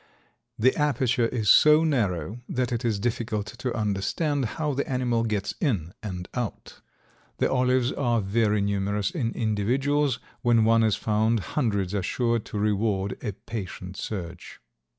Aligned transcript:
The 0.57 0.75
aperture 0.75 1.27
is 1.27 1.47
so 1.51 1.83
narrow 1.83 2.39
that 2.49 2.71
it 2.71 2.83
is 2.83 2.97
difficult 2.97 3.45
to 3.59 3.71
understand 3.77 4.45
how 4.57 4.73
the 4.73 4.89
animal 4.89 5.21
gets 5.23 5.53
in 5.61 5.93
and 6.01 6.27
out. 6.33 6.81
The 7.37 7.51
olives 7.51 7.91
are 7.91 8.19
very 8.19 8.61
numerous 8.61 9.11
in 9.11 9.31
individuals; 9.35 10.17
when 10.41 10.65
one 10.65 10.81
is 10.81 10.95
found 10.95 11.41
hundreds 11.53 11.93
are 11.93 12.01
sure 12.01 12.39
to 12.39 12.57
reward 12.57 13.15
a 13.23 13.33
patient 13.33 13.95
search. 13.95 14.59